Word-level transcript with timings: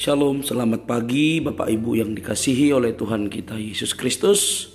Shalom, 0.00 0.40
selamat 0.40 0.88
pagi 0.88 1.44
Bapak 1.44 1.68
Ibu 1.68 2.00
yang 2.00 2.16
dikasihi 2.16 2.72
oleh 2.72 2.96
Tuhan 2.96 3.28
kita 3.28 3.60
Yesus 3.60 3.92
Kristus. 3.92 4.72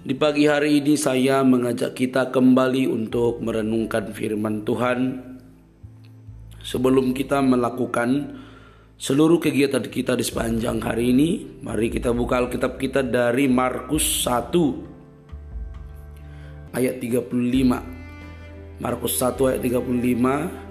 Di 0.00 0.16
pagi 0.16 0.48
hari 0.48 0.80
ini 0.80 0.96
saya 0.96 1.44
mengajak 1.44 1.92
kita 1.92 2.32
kembali 2.32 2.88
untuk 2.88 3.44
merenungkan 3.44 4.08
firman 4.08 4.64
Tuhan. 4.64 5.20
Sebelum 6.64 7.12
kita 7.12 7.44
melakukan 7.44 8.40
seluruh 8.96 9.36
kegiatan 9.36 9.84
kita 9.84 10.16
di 10.16 10.24
sepanjang 10.24 10.80
hari 10.80 11.12
ini, 11.12 11.60
mari 11.60 11.92
kita 11.92 12.16
buka 12.16 12.40
Alkitab 12.40 12.80
kita 12.80 13.04
dari 13.04 13.52
Markus 13.52 14.24
1 14.24 16.72
ayat 16.72 16.96
35. 16.96 18.80
Markus 18.80 19.12
1 19.20 19.44
ayat 19.44 19.60
35 19.60 20.67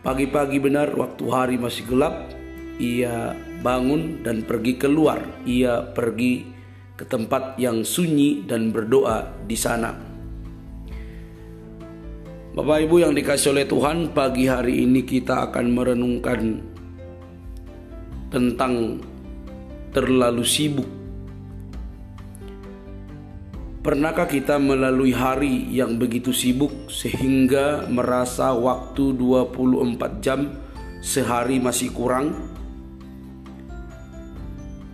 Pagi-pagi 0.00 0.56
benar 0.56 0.96
waktu 0.96 1.24
hari 1.28 1.56
masih 1.60 1.84
gelap, 1.84 2.32
ia 2.80 3.36
bangun 3.60 4.24
dan 4.24 4.40
pergi 4.48 4.80
keluar. 4.80 5.20
Ia 5.44 5.92
pergi 5.92 6.48
ke 6.96 7.04
tempat 7.04 7.60
yang 7.60 7.84
sunyi 7.84 8.48
dan 8.48 8.72
berdoa 8.72 9.28
di 9.44 9.56
sana. 9.60 9.92
Bapak 12.56 12.78
Ibu 12.88 12.96
yang 13.04 13.12
dikasih 13.12 13.52
oleh 13.52 13.68
Tuhan, 13.68 14.16
pagi 14.16 14.48
hari 14.48 14.88
ini 14.88 15.04
kita 15.04 15.52
akan 15.52 15.66
merenungkan 15.68 16.40
tentang 18.32 19.04
terlalu 19.92 20.44
sibuk 20.48 20.99
Pernahkah 23.80 24.28
kita 24.28 24.60
melalui 24.60 25.16
hari 25.16 25.64
yang 25.72 25.96
begitu 25.96 26.36
sibuk 26.36 26.92
sehingga 26.92 27.88
merasa 27.88 28.52
waktu 28.52 29.16
24 29.16 30.20
jam 30.20 30.52
sehari 31.00 31.56
masih 31.56 31.88
kurang? 31.88 32.36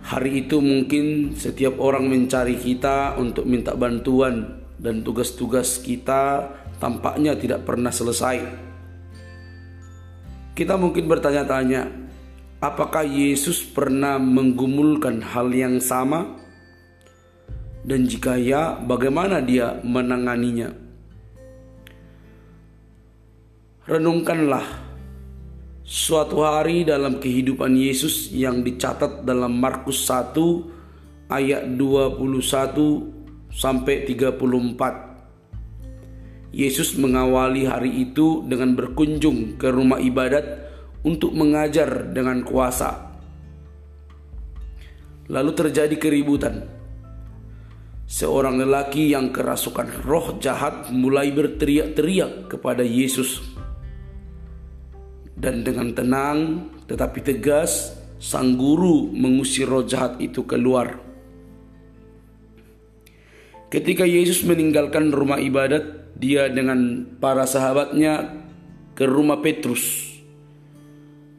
Hari 0.07 0.47
itu 0.47 0.63
mungkin 0.63 1.35
setiap 1.35 1.83
orang 1.83 2.07
mencari 2.07 2.55
kita 2.55 3.19
untuk 3.19 3.43
minta 3.43 3.75
bantuan 3.75 4.63
dan 4.79 5.03
tugas-tugas 5.03 5.83
kita 5.83 6.47
tampaknya 6.79 7.35
tidak 7.35 7.67
pernah 7.67 7.91
selesai. 7.91 8.39
Kita 10.55 10.79
mungkin 10.79 11.11
bertanya-tanya, 11.11 11.91
apakah 12.63 13.03
Yesus 13.03 13.67
pernah 13.67 14.15
menggumulkan 14.15 15.19
hal 15.35 15.51
yang 15.51 15.83
sama? 15.83 16.46
Dan 17.87 18.03
jika 18.03 18.35
ya, 18.35 18.75
bagaimana 18.83 19.39
dia 19.39 19.79
menanganinya? 19.79 20.75
Renungkanlah 23.87 24.67
suatu 25.87 26.43
hari 26.43 26.83
dalam 26.83 27.23
kehidupan 27.23 27.79
Yesus 27.79 28.27
yang 28.35 28.59
dicatat 28.59 29.23
dalam 29.23 29.55
Markus 29.55 30.03
1 30.03 30.35
ayat 31.31 31.63
21 31.79 33.55
sampai 33.55 34.03
34. 34.03 36.51
Yesus 36.51 36.99
mengawali 36.99 37.71
hari 37.71 38.03
itu 38.03 38.43
dengan 38.51 38.75
berkunjung 38.75 39.55
ke 39.55 39.71
rumah 39.71 40.03
ibadat 40.03 40.43
untuk 41.07 41.31
mengajar 41.31 42.11
dengan 42.11 42.43
kuasa. 42.43 43.15
Lalu 45.31 45.55
terjadi 45.55 45.95
keributan. 45.95 46.67
Seorang 48.07 48.63
lelaki 48.63 49.11
yang 49.11 49.35
kerasukan 49.35 50.07
roh 50.07 50.39
jahat 50.39 50.87
mulai 50.95 51.27
berteriak-teriak 51.35 52.47
kepada 52.47 52.79
Yesus. 52.79 53.43
Dan 55.35 55.67
dengan 55.67 55.91
tenang 55.91 56.71
tetapi 56.87 57.19
tegas, 57.19 57.99
sang 58.15 58.55
guru 58.55 59.11
mengusir 59.11 59.67
roh 59.67 59.83
jahat 59.83 60.15
itu 60.23 60.47
keluar. 60.47 61.03
Ketika 63.67 64.07
Yesus 64.07 64.47
meninggalkan 64.47 65.11
rumah 65.11 65.43
ibadat, 65.43 66.15
dia 66.15 66.47
dengan 66.47 67.03
para 67.19 67.43
sahabatnya 67.43 68.39
ke 68.95 69.03
rumah 69.03 69.43
Petrus. 69.43 70.15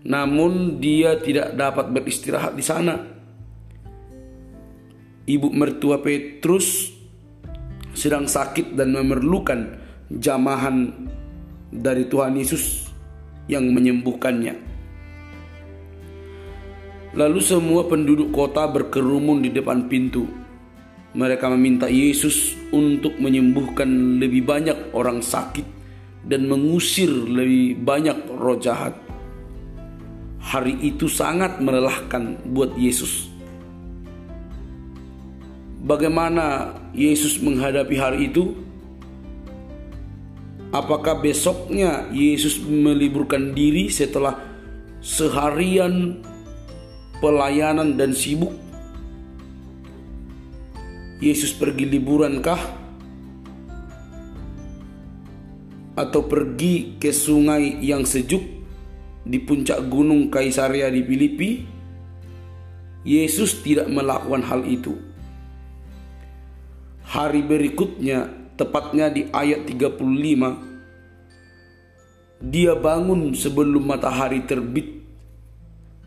Namun 0.04 0.76
dia 0.84 1.16
tidak 1.16 1.56
dapat 1.56 1.88
beristirahat 1.96 2.52
di 2.52 2.62
sana 2.62 3.17
ibu 5.28 5.52
mertua 5.52 6.00
Petrus 6.00 6.88
sedang 7.92 8.24
sakit 8.24 8.72
dan 8.72 8.96
memerlukan 8.96 9.76
jamahan 10.08 10.88
dari 11.68 12.08
Tuhan 12.08 12.40
Yesus 12.40 12.88
yang 13.44 13.68
menyembuhkannya. 13.68 14.56
Lalu 17.12 17.40
semua 17.44 17.84
penduduk 17.84 18.32
kota 18.32 18.64
berkerumun 18.68 19.44
di 19.44 19.52
depan 19.52 19.88
pintu. 19.88 20.24
Mereka 21.16 21.48
meminta 21.56 21.88
Yesus 21.88 22.52
untuk 22.72 23.16
menyembuhkan 23.16 24.20
lebih 24.20 24.44
banyak 24.44 24.92
orang 24.92 25.24
sakit 25.24 25.64
dan 26.28 26.44
mengusir 26.46 27.08
lebih 27.08 27.80
banyak 27.80 28.28
roh 28.36 28.60
jahat. 28.60 28.92
Hari 30.38 30.78
itu 30.84 31.08
sangat 31.10 31.58
melelahkan 31.58 32.38
buat 32.52 32.76
Yesus 32.76 33.37
Bagaimana 35.88 36.76
Yesus 36.92 37.40
menghadapi 37.40 37.96
hari 37.96 38.28
itu? 38.28 38.52
Apakah 40.68 41.16
besoknya 41.16 42.04
Yesus 42.12 42.60
meliburkan 42.60 43.56
diri 43.56 43.88
setelah 43.88 44.36
seharian 45.00 46.20
pelayanan 47.24 47.96
dan 47.96 48.12
sibuk? 48.12 48.52
Yesus 51.24 51.56
pergi 51.56 51.88
liburankah? 51.88 52.60
Atau 55.96 56.28
pergi 56.28 57.00
ke 57.00 57.16
sungai 57.16 57.80
yang 57.80 58.04
sejuk 58.04 58.44
di 59.24 59.40
puncak 59.40 59.88
gunung 59.88 60.28
Kaisaria 60.28 60.92
di 60.92 61.00
Filipi? 61.00 61.64
Yesus 63.08 63.64
tidak 63.64 63.88
melakukan 63.88 64.44
hal 64.44 64.68
itu 64.68 65.07
hari 67.08 67.40
berikutnya 67.40 68.28
tepatnya 68.60 69.08
di 69.08 69.32
ayat 69.32 69.64
35 69.64 72.44
dia 72.44 72.76
bangun 72.76 73.32
sebelum 73.32 73.88
matahari 73.88 74.44
terbit 74.44 75.00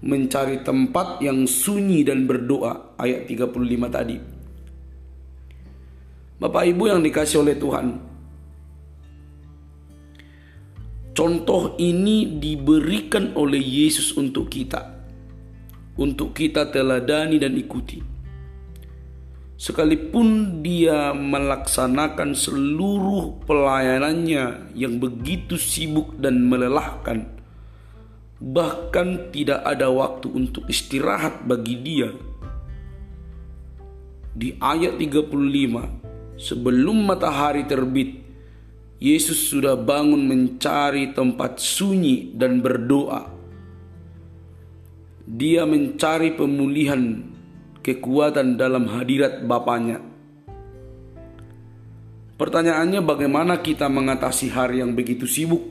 mencari 0.06 0.62
tempat 0.62 1.26
yang 1.26 1.50
sunyi 1.50 2.06
dan 2.06 2.26
berdoa 2.26 2.98
ayat 2.98 3.30
35 3.30 3.86
tadi. 3.90 4.18
Bapak 6.42 6.66
Ibu 6.70 6.90
yang 6.90 7.02
dikasih 7.06 7.46
oleh 7.46 7.54
Tuhan 7.54 8.02
Contoh 11.14 11.78
ini 11.78 12.42
diberikan 12.42 13.38
oleh 13.38 13.62
Yesus 13.62 14.18
untuk 14.18 14.50
kita 14.50 14.90
untuk 16.02 16.34
kita 16.34 16.74
teladani 16.74 17.38
dan 17.38 17.54
ikuti 17.54 18.02
sekalipun 19.62 20.58
dia 20.66 21.14
melaksanakan 21.14 22.34
seluruh 22.34 23.46
pelayanannya 23.46 24.74
yang 24.74 24.98
begitu 24.98 25.54
sibuk 25.54 26.18
dan 26.18 26.50
melelahkan, 26.50 27.30
bahkan 28.42 29.30
tidak 29.30 29.62
ada 29.62 29.94
waktu 29.94 30.34
untuk 30.34 30.66
istirahat 30.66 31.46
bagi 31.46 31.78
dia. 31.78 32.10
Di 34.34 34.58
ayat 34.58 34.98
35, 34.98 35.30
sebelum 36.42 36.98
matahari 37.06 37.62
terbit, 37.70 38.18
Yesus 38.98 39.46
sudah 39.46 39.78
bangun 39.78 40.26
mencari 40.26 41.14
tempat 41.14 41.62
sunyi 41.62 42.34
dan 42.34 42.66
berdoa. 42.66 43.30
Dia 45.30 45.70
mencari 45.70 46.34
pemulihan 46.34 47.31
kekuatan 47.82 48.56
dalam 48.56 48.86
hadirat 48.90 49.42
Bapaknya. 49.46 50.02
Pertanyaannya 52.38 53.06
bagaimana 53.06 53.62
kita 53.62 53.86
mengatasi 53.86 54.50
hari 54.50 54.82
yang 54.82 54.98
begitu 54.98 55.30
sibuk 55.30 55.62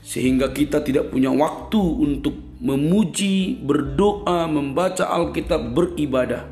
sehingga 0.00 0.54
kita 0.54 0.80
tidak 0.80 1.12
punya 1.12 1.28
waktu 1.34 1.76
untuk 1.76 2.32
memuji, 2.62 3.58
berdoa, 3.60 4.48
membaca 4.48 5.04
Alkitab, 5.10 5.74
beribadah. 5.74 6.46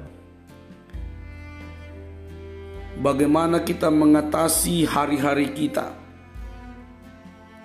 Bagaimana 3.00 3.62
kita 3.64 3.88
mengatasi 3.88 4.84
hari-hari 4.84 5.54
kita? 5.56 5.94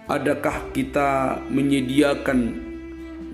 Adakah 0.07 0.71
kita 0.73 1.41
menyediakan 1.51 2.68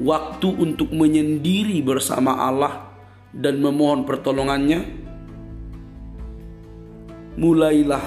waktu 0.02 0.50
untuk 0.52 0.92
menyendiri 0.92 1.80
bersama 1.80 2.36
Allah 2.36 2.92
dan 3.32 3.60
memohon 3.60 4.04
pertolongannya, 4.04 4.84
mulailah 7.36 8.06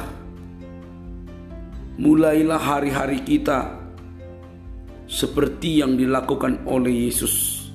mulailah 1.99 2.61
hari-hari 2.61 3.21
kita 3.27 3.75
seperti 5.09 5.83
yang 5.83 5.97
dilakukan 5.97 6.63
oleh 6.69 7.09
Yesus. 7.09 7.67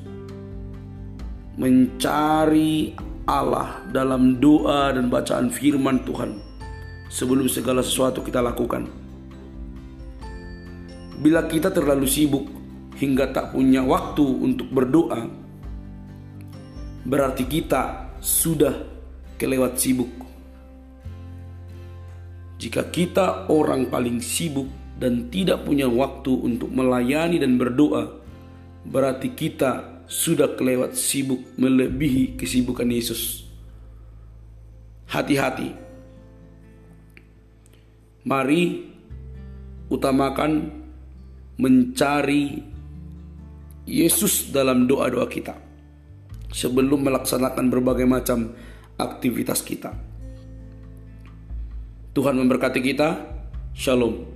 Mencari 1.54 2.98
Allah 3.30 3.86
dalam 3.94 4.42
doa 4.42 4.90
dan 4.90 5.10
bacaan 5.10 5.54
firman 5.54 6.02
Tuhan 6.02 6.42
sebelum 7.14 7.46
segala 7.46 7.86
sesuatu 7.86 8.26
kita 8.26 8.42
lakukan. 8.42 8.90
Bila 11.22 11.46
kita 11.46 11.70
terlalu 11.70 12.10
sibuk 12.10 12.63
hingga 13.04 13.36
tak 13.36 13.52
punya 13.52 13.84
waktu 13.84 14.24
untuk 14.24 14.72
berdoa, 14.72 15.28
berarti 17.04 17.44
kita 17.44 18.16
sudah 18.24 18.72
kelewat 19.36 19.76
sibuk. 19.76 20.08
Jika 22.64 22.88
kita 22.88 23.52
orang 23.52 23.92
paling 23.92 24.24
sibuk 24.24 24.72
dan 24.96 25.28
tidak 25.28 25.68
punya 25.68 25.92
waktu 25.92 26.32
untuk 26.32 26.72
melayani 26.72 27.44
dan 27.44 27.60
berdoa, 27.60 28.24
berarti 28.88 29.36
kita 29.36 30.08
sudah 30.08 30.56
kelewat 30.56 30.96
sibuk 30.96 31.44
melebihi 31.60 32.40
kesibukan 32.40 32.88
Yesus. 32.88 33.44
Hati-hati. 35.12 35.76
Mari 38.24 38.64
utamakan 39.92 40.72
mencari 41.60 42.73
Yesus 43.84 44.50
dalam 44.50 44.88
doa-doa 44.88 45.28
kita 45.28 45.60
sebelum 46.54 47.04
melaksanakan 47.04 47.68
berbagai 47.68 48.08
macam 48.08 48.56
aktivitas 48.96 49.60
kita. 49.66 49.92
Tuhan 52.14 52.38
memberkati 52.38 52.80
kita. 52.80 53.10
Shalom. 53.74 54.33